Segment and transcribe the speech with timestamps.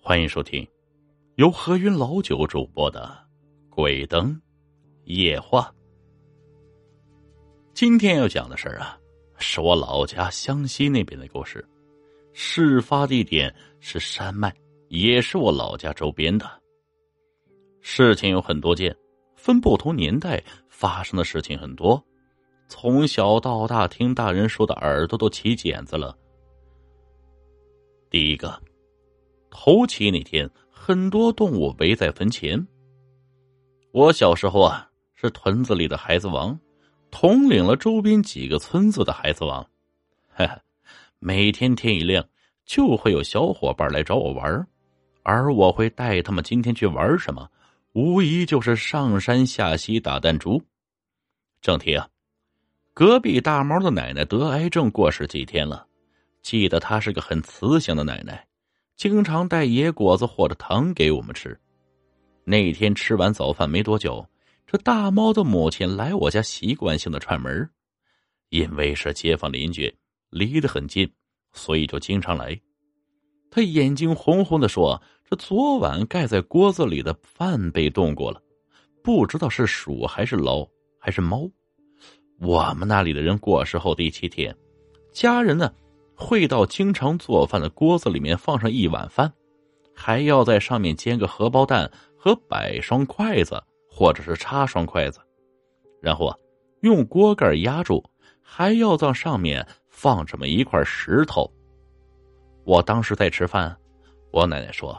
[0.00, 0.66] 欢迎收听
[1.36, 3.16] 由何云老九主播的
[3.74, 4.40] 《鬼灯
[5.04, 5.72] 夜话》。
[7.72, 8.98] 今天要讲的事儿啊，
[9.38, 11.66] 是我老家湘西那边的故事。
[12.32, 14.54] 事发地点是山脉，
[14.88, 16.48] 也是我老家周边的。
[17.80, 18.96] 事情有很多件，
[19.36, 22.02] 分不同年代发生的事情很多。
[22.66, 26.16] 从小到大，听大人说的耳朵都起茧子了。
[28.10, 28.60] 第一个，
[29.56, 32.66] 头七那天，很多动物围在坟前。
[33.92, 36.58] 我小时候啊，是屯子里的孩子王，
[37.12, 39.62] 统领了周边几个村子的孩子王。
[40.28, 40.60] 哈哈，
[41.20, 42.28] 每天天一亮，
[42.66, 44.66] 就会有小伙伴来找我玩，
[45.22, 47.48] 而我会带他们今天去玩什么，
[47.92, 50.60] 无疑就是上山下溪打弹珠。
[51.62, 52.08] 正题啊。
[52.92, 55.86] 隔壁大猫的奶奶得癌症过世几天了，
[56.42, 58.46] 记得她是个很慈祥的奶奶，
[58.96, 61.58] 经常带野果子或者糖给我们吃。
[62.44, 64.24] 那天吃完早饭没多久，
[64.66, 67.68] 这大猫的母亲来我家习惯性的串门，
[68.50, 69.92] 因为是街坊邻居，
[70.30, 71.10] 离得很近，
[71.52, 72.58] 所以就经常来。
[73.50, 78.42] 他眼睛红红的说：“这昨晚盖在锅子里的饭被动过了，
[79.02, 80.66] 不知道是鼠还是老
[80.98, 81.48] 还是猫。”
[82.40, 84.54] 我们那里的人过世后第七天，
[85.12, 85.72] 家人呢
[86.16, 89.32] 会到经常做饭的锅子里面放上一碗饭，
[89.94, 95.20] 还要在上面煎个荷包蛋和摆双筷子，或者是插双筷子，
[96.00, 96.36] 然后啊
[96.80, 98.02] 用锅盖压住，
[98.40, 101.50] 还要在上面放这么一块石头。
[102.64, 103.76] 我当时在吃饭，
[104.30, 104.98] 我奶奶说：“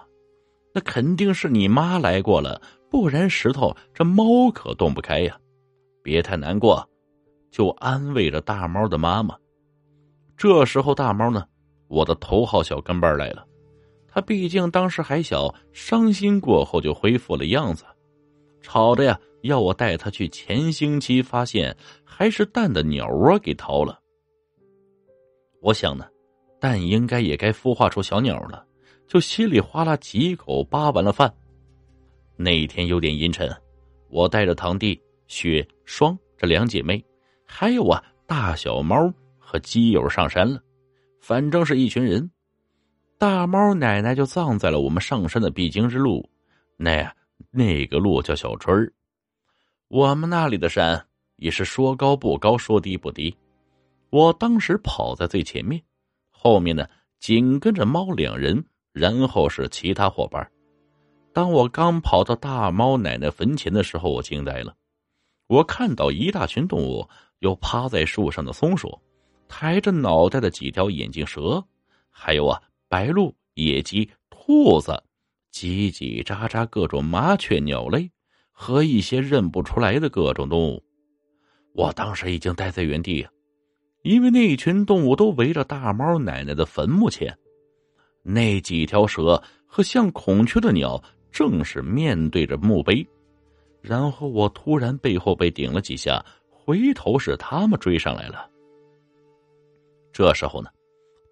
[0.73, 5.39] 那肯定是你妈来过了，不然石头这猫可动不开呀，
[6.03, 6.87] 别太难过。”
[7.51, 9.37] 就安慰着大猫的妈妈。
[10.37, 11.45] 这时候，大猫呢，
[11.87, 13.45] 我的头号小跟班来了。
[14.07, 17.83] 他毕竟当时还小，伤心过后就恢复了样子，
[18.61, 23.99] 吵着呀要我带他去前星期发现还是蛋的鸟窝给掏了。
[25.61, 26.07] 我想呢，
[26.59, 28.65] 蛋应该也该孵化出小鸟了，
[29.07, 31.33] 就稀里哗啦几口扒完了饭。
[32.37, 33.49] 那天有点阴沉，
[34.09, 37.03] 我带着堂弟雪霜这两姐妹。
[37.45, 39.13] 还有啊，大小猫
[39.55, 40.61] 和基友上山了，
[41.21, 42.29] 反正是一群人。
[43.17, 46.29] 大猫奶奶就葬在了我们上山的必经之路，
[46.75, 47.09] 那
[47.51, 48.91] 那个路叫小春儿。
[49.87, 51.01] 我们那里的山
[51.37, 53.33] 也是说高不高，说低不低。
[54.09, 55.81] 我当时跑在最前面，
[56.29, 56.85] 后面呢
[57.21, 58.61] 紧跟着猫两人，
[58.91, 60.45] 然后是其他伙伴。
[61.31, 64.75] 当我刚跑到大猫奶奶坟前的时候，我惊呆了，
[65.47, 67.07] 我看到一大群动物。
[67.39, 68.97] 有趴在树上的松鼠，
[69.47, 71.63] 抬着脑袋的几条眼镜蛇，
[72.09, 74.91] 还有啊白鹭、野鸡、兔子，
[75.53, 78.09] 叽叽喳喳各种麻雀、鸟类
[78.51, 80.83] 和一些认不出来的各种动物。
[81.73, 83.27] 我当时已经待在原地，
[84.03, 87.37] 因为那群动物都围着大猫奶奶的坟墓前，
[88.23, 91.01] 那几条蛇和像孔雀的鸟
[91.31, 93.05] 正是面对着墓碑。
[93.81, 96.23] 然后我突然背后被顶了几下。
[96.67, 98.49] 回头是他们追上来了。
[100.15, 100.69] 这时候呢，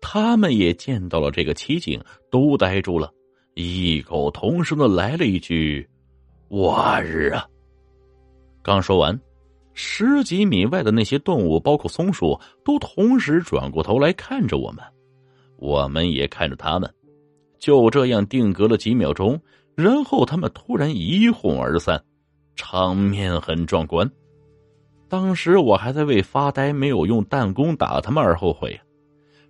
[0.01, 3.09] 他们也见到了这个奇景，都呆住了，
[3.53, 5.88] 异口同声的来了一句
[6.51, 7.47] ：“我日啊！”
[8.61, 9.17] 刚说完，
[9.73, 14.83] 十几米外的那些动物，包括松鼠，都同时转过头来看着我们，
[15.55, 16.94] 我们也看着他们。
[17.59, 19.39] 就这样定格了几秒钟，
[19.75, 22.03] 然后他们突然一哄而散，
[22.57, 24.11] 场面很壮观。
[25.13, 28.81] 当时我还在为发呆没有用弹弓打他们而后悔。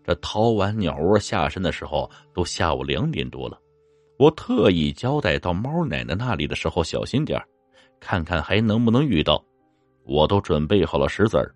[0.03, 3.57] 这掏完鸟窝下山的时候，都下午两点多了。
[4.19, 7.41] 我特意交代到猫奶奶那里的时候小心点
[7.97, 9.41] 看看还能不能遇到。
[10.03, 11.55] 我都准备好了石子儿。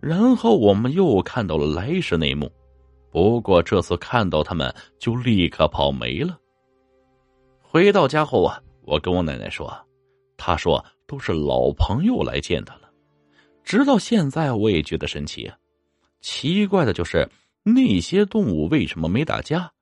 [0.00, 2.52] 然后我们又看到了来时那幕，
[3.10, 6.38] 不过这次看到他们就立刻跑没了。
[7.62, 9.74] 回到家后啊，我跟我奶奶说，
[10.36, 12.89] 她说都是老朋友来见她了。
[13.64, 15.50] 直到现在，我也觉得神奇！
[16.20, 17.28] 奇怪的就是
[17.62, 19.72] 那些动物为什么没打架？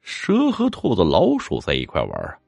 [0.00, 2.38] 蛇和兔子、老鼠在一块玩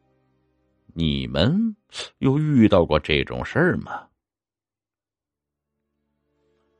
[0.94, 1.76] 你们
[2.18, 4.06] 有遇到过这种事儿吗？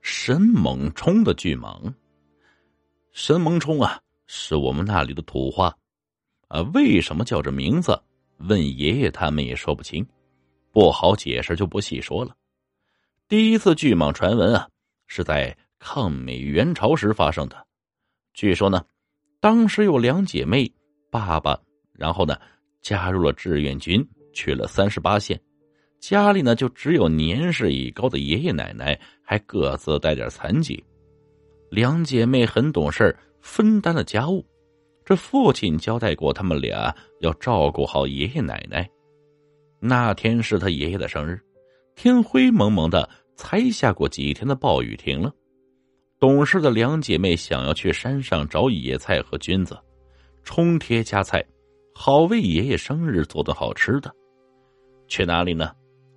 [0.01, 1.93] 神猛冲的巨蟒，
[3.13, 5.77] 神猛冲啊，是我们那里的土话
[6.49, 6.63] 啊。
[6.75, 8.01] 为什么叫这名字？
[8.39, 10.07] 问爷爷他们也说不清，
[10.73, 12.35] 不好解释，就不细说了。
[13.31, 14.69] 第一次巨蟒传闻啊，
[15.07, 17.65] 是在抗美援朝时发生的。
[18.35, 18.85] 据说呢，
[19.39, 20.69] 当时有两姐妹
[21.13, 21.57] 爸爸，
[21.93, 22.37] 然后呢
[22.83, 25.41] 加入了志愿军，去了三十八线。
[26.01, 30.83] 家里呢就只有年事已高的爷爷奶奶，还各自带点残疾。
[31.71, 34.45] 两姐妹很懂事分担了家务。
[35.05, 38.91] 这父亲交代过他们俩要照顾好爷爷奶奶。
[39.79, 41.41] 那天是他爷爷的生日，
[41.95, 43.09] 天灰蒙蒙的，
[43.41, 45.33] 才下过几天的暴雨停了。
[46.19, 49.79] 懂事的两姐妹想要去山上找野菜和菌子，
[50.45, 51.43] 冲贴加菜，
[51.95, 54.15] 好为爷爷生日做顿好吃的。
[55.09, 55.73] 去哪里呢？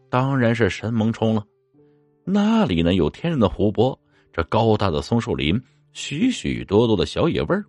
[0.09, 1.41] 当然是神蒙冲了。
[2.25, 3.97] 那里呢有天然的湖泊，
[4.33, 5.57] 这高大的松树林，
[5.93, 7.63] 许许多多的小野味儿，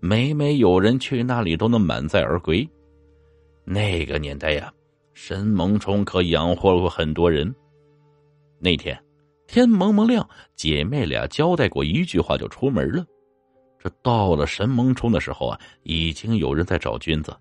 [0.00, 2.68] 每每有人去那里都能满载而归。
[3.64, 4.70] 那个年代呀。
[5.16, 7.54] 神蒙冲可养活过很多人。
[8.64, 8.98] 那天
[9.46, 10.26] 天蒙蒙亮，
[10.56, 13.04] 姐妹俩交代过一句话就出门了。
[13.78, 17.36] 这到了神蒙冲的时候啊，已经有人在找菌子。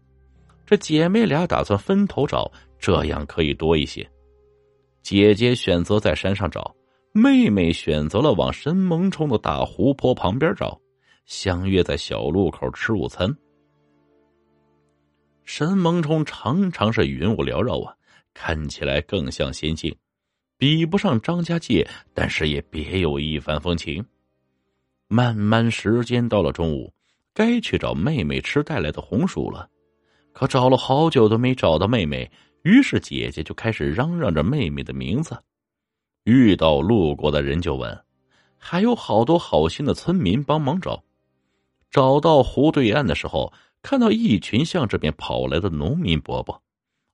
[0.65, 4.05] 这姐妹俩打算分头找，这样可以多一些。
[5.01, 6.75] 姐姐选择在山上找，
[7.13, 10.77] 妹妹选择了往神蒙冲的大湖泊旁边找，
[11.25, 13.33] 相约在小路口吃午餐。
[15.45, 17.95] 神蒙冲常常是云雾缭绕啊，
[18.33, 19.95] 看起来更像仙境，
[20.63, 24.01] 比不上张家界，但是也别有一番风情。
[25.09, 26.93] 慢慢时间到了中午，
[27.33, 29.69] 该去找妹妹吃带来的红薯了，
[30.31, 32.31] 可找了好久都没找到妹妹，
[32.61, 35.37] 于是姐姐就开始嚷嚷着妹妹的名字。
[36.23, 38.01] 遇到路过的人就问，
[38.57, 41.03] 还有好多好心的村民帮忙找。
[41.91, 43.51] 找到湖对岸的时候。
[43.81, 46.63] 看到一群向这边跑来的农民伯伯，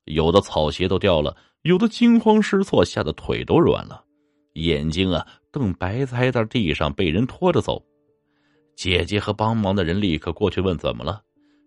[0.06, 4.04] 有的草鞋都掉了，有的惊慌失措，吓得腿都软了，
[4.54, 7.84] 眼睛啊瞪白菜在地上被人拖着走。
[8.76, 11.22] 姐姐和帮忙的人立刻过去问怎么了。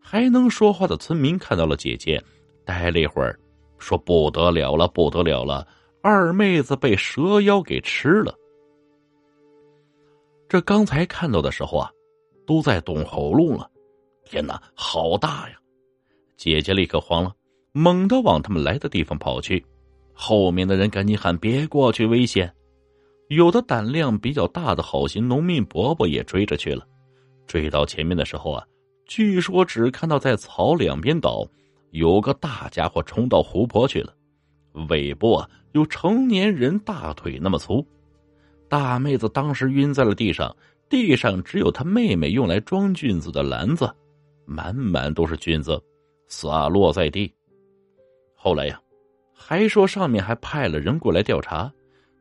[0.04, 2.22] 还能说话的村民看到了姐姐，
[2.64, 3.38] 待了一会儿，
[3.78, 5.66] 说不得了了，不得了了，
[6.02, 8.34] 二妹子被蛇妖给吃了。
[10.48, 11.90] 这刚才看到的时候啊，
[12.46, 13.70] 都在动喉咙了。
[14.24, 15.56] 天哪，好大呀！
[16.36, 17.32] 姐姐立刻慌了，
[17.72, 19.64] 猛地往他们来的地方跑去。
[20.12, 22.52] 后面的人赶紧喊：“别过去，危险！”
[23.28, 26.86] 有的胆量比较大的好心农民伯伯也追着去了。
[27.46, 28.64] 追到前面的时候啊，
[29.06, 31.46] 据说只看到在草两边倒，
[31.90, 34.14] 有个大家伙冲到湖泊去了，
[34.88, 37.84] 尾部啊有成年人大腿那么粗。
[38.68, 40.54] 大妹子当时晕在了地上，
[40.88, 43.90] 地上只有她妹妹用来装菌子的篮子。
[44.44, 45.80] 满满都是菌子，
[46.26, 47.32] 洒落在地。
[48.34, 48.80] 后来呀，
[49.34, 51.72] 还说上面还派了人过来调查，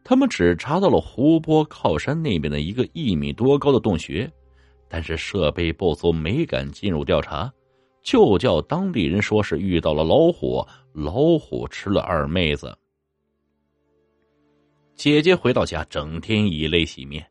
[0.03, 4.31] 他们只查到了湖泊靠山那边的一个一米多高的洞穴，
[4.89, 7.51] 但是设备不足，没敢进入调查，
[8.03, 12.75] 就叫当地人说是遇到了老虎，老虎吃了二妹子。
[14.95, 17.25] 姐姐回到家，整天以泪洗面，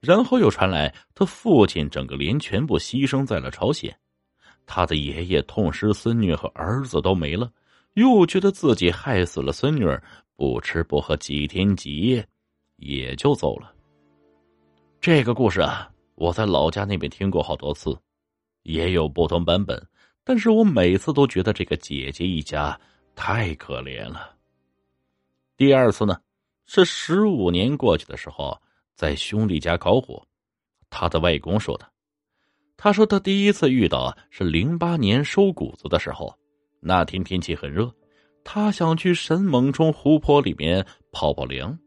[0.00, 3.94] 然后又传来他父亲整个连全部牺牲在了朝鲜。
[4.66, 7.50] 他的爷爷痛失孙女和儿子都没了，
[7.94, 10.02] 又觉得自己害死了孙女儿，
[10.34, 12.26] 不吃不喝几天几夜，
[12.76, 13.74] 也就走了。
[15.00, 17.98] 这个故事啊，我在老家那边听过好多次，
[18.62, 19.86] 也有不同版本，
[20.24, 22.80] 但是我每次都觉得这个姐姐一家
[23.14, 24.34] 太可怜了。
[25.56, 26.18] 第二次呢，
[26.64, 28.58] 是十五年过去的时候，
[28.94, 30.26] 在兄弟家烤火，
[30.88, 31.86] 他的外公说的。
[32.76, 36.36] 他说：“他第一次遇到，是零八年收谷子的时候。
[36.84, 37.88] 那天天气很热，
[38.42, 41.78] 他想去神猛冲湖泊里面泡泡凉，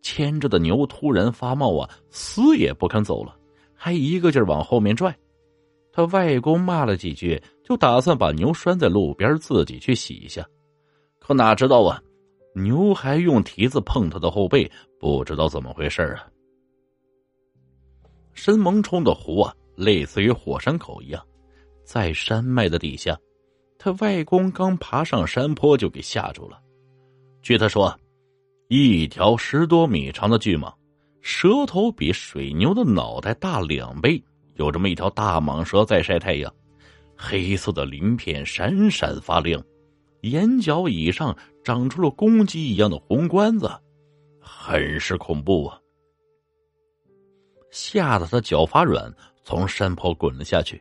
[0.00, 3.36] 牵着的牛突然发冒啊，死也不肯走了，
[3.74, 5.14] 还一个劲儿往后面拽。
[5.92, 10.42] 他外公骂了几句，就打算把牛拴在路边，自己去洗一下。
[11.18, 12.02] 可哪知道啊，
[12.54, 16.26] 牛还用蹄子碰他的后背，不知道怎么回事啊。
[18.32, 21.26] 神猛冲的湖啊！”类似于火山口一样，
[21.82, 23.18] 在山脉的底下，
[23.84, 26.62] 他外公刚爬上山坡就给吓住了。
[27.42, 27.92] 据他说，
[28.68, 30.72] 一条十多米长的巨蟒，
[31.20, 34.22] 舌头比水牛的脑袋大两倍，
[34.54, 36.54] 有这么一条大蟒蛇在晒太阳，
[37.16, 39.60] 黑色的鳞片闪闪发亮，
[40.20, 43.68] 眼角以上长出了公鸡一样的红冠子，
[44.40, 45.76] 很是恐怖啊！
[47.72, 49.12] 吓得他脚发软。
[49.42, 50.80] 从山坡滚了下去，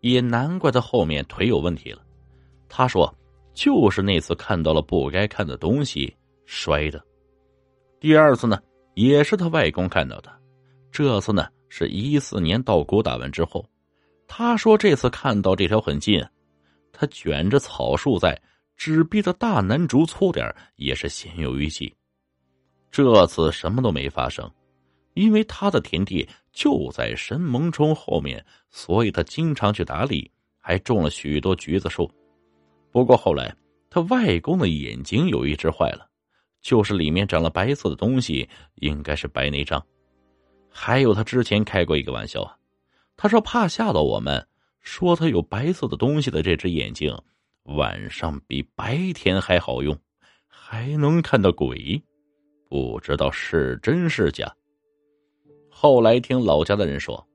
[0.00, 2.02] 也难怪他后面腿有问题了。
[2.68, 3.12] 他说
[3.54, 7.02] ：“就是那次看到了不该看的东西摔的。”
[7.98, 8.60] 第二次呢，
[8.94, 10.30] 也是他外公看到的。
[10.92, 13.64] 这次呢，是一四年稻谷打完之后，
[14.26, 16.22] 他说这次看到这条很近，
[16.92, 18.40] 他卷着草树在，
[18.76, 21.92] 只逼着大楠竹粗点也是心有余悸。
[22.90, 24.50] 这次什么都没发生，
[25.14, 32.10] 因为他的田地就在神萌冲后面，所以他经常去打理，还种了许多橘子树。
[32.90, 33.54] 不过后来
[33.90, 36.08] 他外公的眼睛有一只坏了，
[36.60, 39.84] 就是里面长了白色的东西，应该是白内障。
[40.70, 42.56] 还有他之前开过一个玩笑啊，
[43.16, 44.46] 他说怕吓到我们，
[44.80, 47.16] 说他有白色的东西的这只眼睛，
[47.64, 49.98] 晚上比白天还好用，
[50.46, 52.02] 还能看到鬼。
[52.68, 54.54] 不知道是真是假。
[55.70, 57.26] 后来听老家的人说，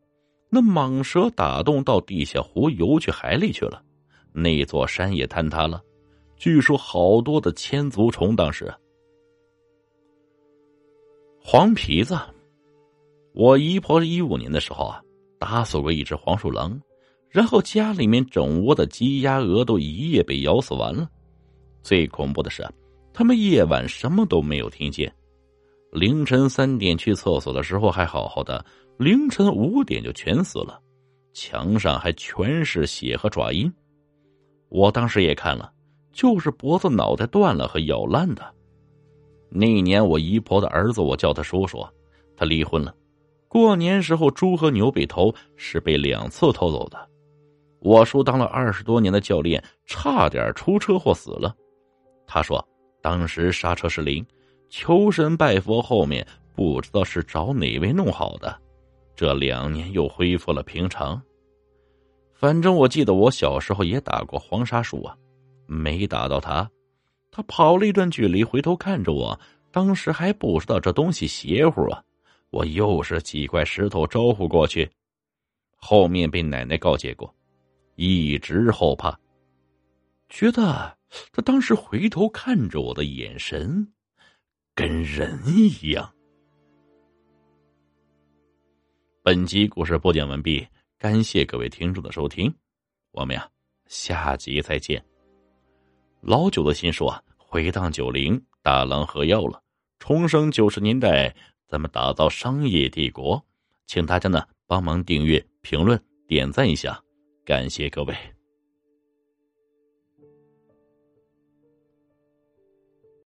[0.49, 3.83] 那蟒蛇打洞到地下湖游去海里去了，
[4.33, 5.81] 那座山也坍塌了。
[6.35, 8.35] 据说好多的千足虫。
[8.35, 8.73] 当时
[11.39, 12.17] 黄皮子，
[13.33, 15.01] 我姨婆一五年的时候啊，
[15.39, 16.79] 打死过一只黄鼠狼，
[17.29, 21.09] 然后家里面整窝的鸡鸭鹅都一夜被咬死完了。
[21.81, 22.67] 最恐怖的是，
[23.13, 25.13] 他们夜晚什么都没有听见。
[25.91, 28.65] 凌晨三点去厕所的时候还好好的，
[28.97, 30.81] 凌晨五点就全死了，
[31.33, 33.71] 墙上还全是血和爪印。
[34.73, 35.71] 我当时也看了，
[36.11, 38.43] 就是脖子、脑袋断了和咬烂的。
[39.49, 41.85] 那年我姨婆的儿子，我叫他叔叔，
[42.35, 42.91] 他离婚了。
[43.47, 46.97] 过年时候猪和牛被偷，是被两次偷走的。
[47.81, 51.55] 我叔当了二十多年的教练，差点出车祸死了。
[52.25, 52.67] 他说
[52.99, 54.25] 当时刹车失灵。
[54.69, 56.25] 求神拜佛，后面
[56.55, 58.59] 不知道是找哪位弄好的，
[59.15, 61.21] 这两年又恢复了平常。
[62.33, 65.17] 反正我记得我小时候也打过黄沙鼠啊，
[65.65, 66.69] 没打到他，
[67.31, 69.39] 他跑了一段距离，回头看着我，
[69.71, 72.03] 当时还不知道这东西邪乎啊，
[72.49, 74.89] 我又是几块石头招呼过去，
[75.75, 77.33] 后面被奶奶告诫过，
[77.95, 79.17] 一直后怕，
[80.29, 80.97] 觉得
[81.31, 83.87] 他当时回头看着我的眼神。
[84.75, 86.11] 跟人一样。
[89.21, 90.67] 本集故事播讲完毕，
[91.03, 92.49] 感谢各位听众的收听，
[93.11, 93.45] 我们呀
[93.87, 95.03] 下集再见。
[96.21, 99.61] 老九的心说：“回荡九零，大郎喝药了，
[99.99, 101.35] 重生九十年代，
[101.67, 103.45] 咱们打造商业帝国，
[103.85, 106.97] 请大家呢帮忙订阅、评论、点赞一下，
[107.43, 108.15] 感谢各位。”